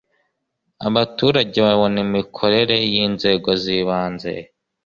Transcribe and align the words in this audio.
abaturage 0.87 1.57
babona 1.67 1.97
imikorere 2.05 2.75
y 2.91 2.93
inzego 3.05 3.49
z 3.61 3.63
ibanze 3.77 4.33